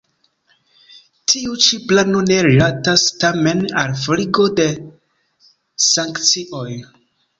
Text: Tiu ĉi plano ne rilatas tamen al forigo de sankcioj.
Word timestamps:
Tiu 1.33 1.57
ĉi 1.65 1.77
plano 1.91 2.23
ne 2.29 2.37
rilatas 2.47 3.03
tamen 3.25 3.61
al 3.85 3.95
forigo 4.07 4.49
de 4.61 4.67
sankcioj. 5.93 6.69